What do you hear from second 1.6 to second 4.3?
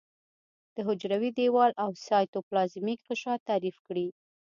او سایتوپلازمیک غشا تعریف کړي.